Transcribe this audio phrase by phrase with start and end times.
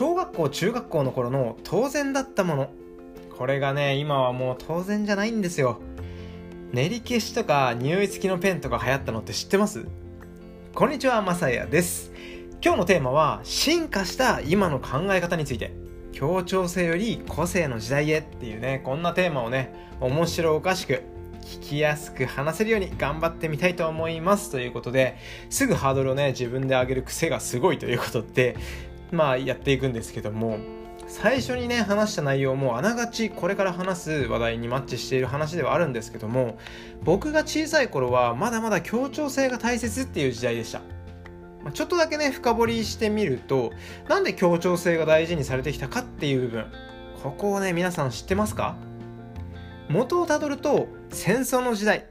[0.00, 2.70] 小学校中学校の頃の当然だったもの。
[3.36, 5.78] これがね今はもう当然じゃないんですよ。
[6.72, 9.86] 練り消しとか匂い付きのペンとか流行ったのって知ってます？
[10.74, 12.12] こんにちはまさやです。
[12.64, 15.74] 今日のテーマは進化した今の考え方について。
[16.12, 18.20] 協調性より個性の時代へ。
[18.20, 21.02] っていうねこんなテーマをね面白おかしく
[21.42, 24.50] 聞きやすく話せるように頑張ってみたいと思います。
[24.50, 25.18] ということで
[25.50, 28.56] すぐハードルをね自分で上げる癖がすごいということで
[29.12, 30.58] まあやっていくんですけども
[31.08, 36.58] 最初にね話した内容もあながちこれから話す話題にマッチしている話ではあるんですけども
[37.02, 40.82] 僕が小さい頃はまだまだ協調性が大切っていう時代でした。
[41.74, 43.72] ちょっとだけね深掘りしてみると
[44.08, 46.66] なんで協調性が大事にされてきたかっていう部分
[47.22, 48.76] ここをね皆さん知ってますか？
[49.88, 52.06] 元をたどると戦争の時代。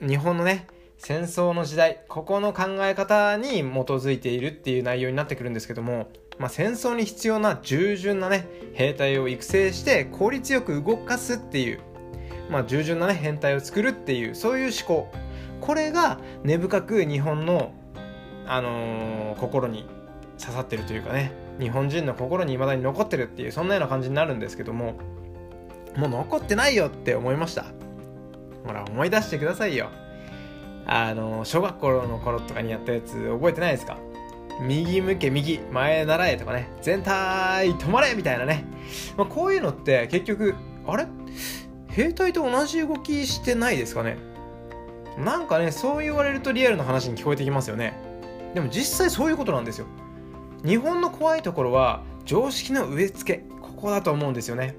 [0.00, 0.66] 日本のね
[1.02, 11.80] 戦争の時代ここの考え方に基づいているっていう内容になってくるんですけども、まあ、戦争に必要な従順なね兵隊を育成して効率よく動かすっていう、
[12.50, 15.10] まあ、従順なね兵隊を作るっていうそういう思考。
[15.62, 17.72] これが根深く日本の、
[18.46, 19.86] あのー、心に
[20.38, 24.98] 刺さってるというかね日本人の心に未だに残ってるっていうそんなような感じになるんですけども
[25.96, 27.64] もう残ってないよって思いました。
[28.66, 29.88] ほら思い出してくださいよ。
[30.92, 33.96] あの小学校の頃とかにやったやつ覚えてないですか？
[34.60, 36.68] 右向け右前習えとかね。
[36.82, 38.64] 全体止まれみたいなね、
[39.16, 41.06] まあ、こういうのって結局あれ？
[41.88, 44.18] 兵隊と同じ動きしてないですかね？
[45.16, 47.94] なんかねそう言われるとリアルな話に聞こえてきますよね。
[48.54, 49.86] でも実際そういうことなんですよ。
[50.64, 53.44] 日本の怖いところは常識の植え付け。
[53.62, 54.74] ここだと思うんですよね。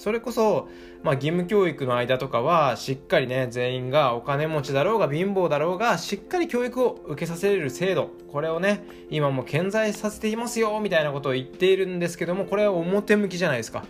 [0.00, 0.66] それこそ、
[1.02, 8.08] まあ、義務教育の間とかはしっかりね全員がお金持ちだろうが貧乏だろうがしっかり教育を受けさせれる制度。
[8.32, 13.84] これをね今も健在させていますよみたいなことを言っているんですけどもこれは表向きじゃないですか。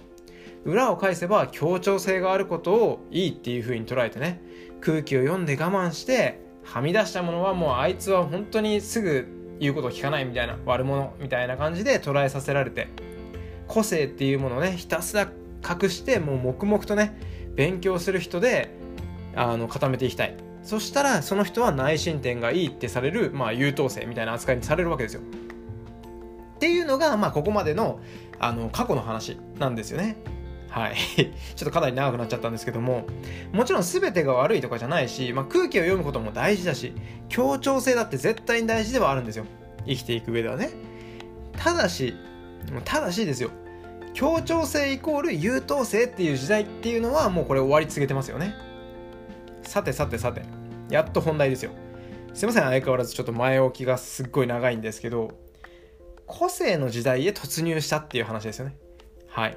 [0.64, 4.42] 裏を返せば協調性があることをいいっていう風に捉えてね
[4.80, 12.88] 空気を読んで我慢してはみ出したものはもうあいつは本当にすぐ言うことを聞かないみたいな悪者みたいな感じで捉えさせられて
[13.68, 15.30] 個性っていうものをねひたすら
[15.68, 17.18] 隠してもう黙々とね
[17.54, 18.70] 勉強する人で
[19.34, 20.36] あの固めていきたい。
[20.62, 25.22] そしたらその人は内申点がいいってされる、まあ、優等生みたいな扱いにされるわけですよ。
[26.56, 28.00] っていうのが、まあ、ここまでの
[28.38, 30.16] あの過去の話なんですよね。
[30.68, 30.94] はい。
[31.16, 31.28] ちょ
[31.62, 33.06] っとかなり長くなっちゃったんですけども。
[33.52, 36.92] もちろん全てが悪いとかじゃないし、まあ、空気を読むことも大事だし
[37.28, 39.46] 協調性だって絶対に大事ではあるんですよ。
[39.86, 40.70] 生きていく上ではね。
[41.56, 42.14] ただし
[42.84, 43.50] ただしですよ。
[44.14, 48.54] 協調性イコール優等生っていう時代っていうのはもうこれ終わり告げてますよね。
[49.62, 50.42] さてさてさて。
[50.90, 51.70] やっと本題ですよ。
[52.34, 55.32] すいません相変わらずちょっと前置きがすっごい長いんですけど
[56.26, 58.76] 個性の時代へ突入したっていう話ですよね。
[59.28, 59.56] はい。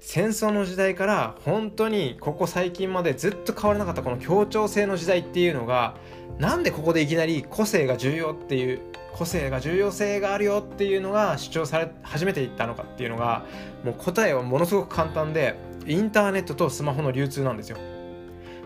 [0.00, 5.96] 戦争の時代から本当にここ最近までずっと変わらなかったこの協調性の時代っていうのが
[6.38, 8.80] なんでここでいきなり個性が重要っていう
[9.16, 13.44] 個性が重要性があるよっていうのが主張され始めていったのかっていうのが
[13.82, 15.56] もう答えはものすごく簡単で
[15.86, 17.78] インターネットとスマホの流通なんですよ。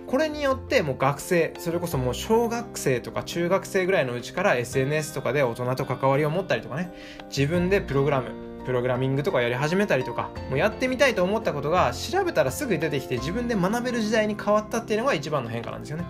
[0.07, 6.93] これによってもう学生それこそもう小学生とか中学生ぐらいのうちから SNS とかで大人と関わりを持ったりとかね
[7.29, 8.33] 自分でプログラム
[8.67, 16.05] プログラミングとかやり始めたりとかもうやってみたいと思ったことが調べたらすぐ出てきて自分で学べる時代に変わったっていうのが一番の変化なんですよね。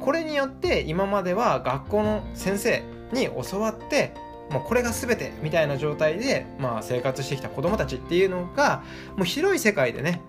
[0.00, 2.82] これによって今までは学校の先生
[3.14, 4.12] に教わって
[4.50, 8.82] もうこれが全てみたいな状態で、まあ、生活してきた子供たちっていうのが
[9.16, 10.20] もう広い世界でね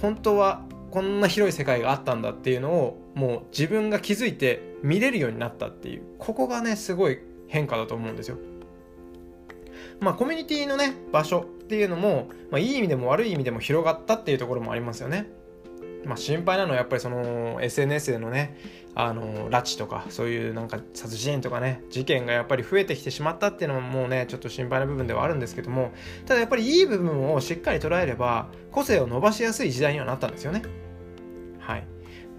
[0.00, 8.38] 本当はこんな広い世界があったんだっていうのをもう自分が気づいて見れるようになったっていうここがねすごい変化だと思うんですよ。
[10.00, 15.26] まあコミュニティのね場所っていうのも、まあ、いい意味でも悪い意味でも広がったっていうところもありますよね。
[16.04, 18.56] まあ、心配なのはやっぱりその SNS でのね
[18.94, 25.92] あの拉致とかそういうなんか殺人とかね事件がやっぱり増えてきてしまったっていうのももうねちょっと心配な部分ではあるんですけども
[26.26, 30.62] ただやっぱりいい部分をしっかり捉えれば個性を伸ばしやすい時代にはなったんですよね。
[31.58, 31.86] はい。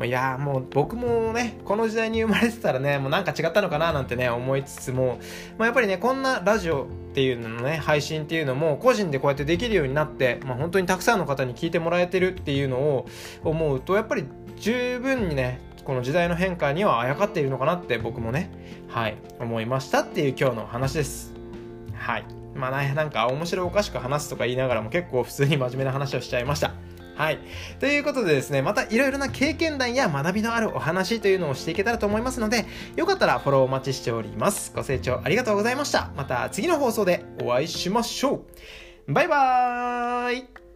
[0.01, 5.19] まあ、いやもう僕もねこの時代に生まれてたらねもうなんか違ったのかななんてね思いつつも、
[5.59, 13.07] まあ、やっぱりねこんなラジオっていうののね配信っていうのも個人でこうやってできるようになって、まあ、本当にたくさんの方に聞いてもらえてるっていうのを
[13.44, 14.25] 思うとやっぱり
[14.57, 18.50] 十分にねこの時代の変化にはあやかっているのかなって僕もね
[18.88, 21.31] はい思いましたっていう今日の話です。
[21.94, 22.25] はい。
[22.56, 26.74] まあねなんか面白おかしく話すとか言いながらも結構普通に真面目な話をしちゃいました。
[27.21, 27.39] はい。
[27.79, 32.65] ということでですね、またいろいろな経験談や学びのあるお話というのをしていけたらと思いますので、
[32.95, 34.73] よかったらフォローお待ちしております。
[34.75, 36.09] ご清聴ありがとうございました。
[36.18, 38.44] また次の放送でお会いしましょ
[39.07, 39.13] う。
[39.13, 40.70] バイバーイ